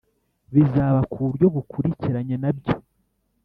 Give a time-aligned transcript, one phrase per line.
[0.53, 2.75] bizaba ku buryo bukurikiranye nabyo